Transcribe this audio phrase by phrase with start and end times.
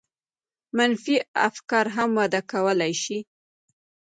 [0.77, 1.15] منفي
[1.49, 3.17] افکار هم وده کولای شي.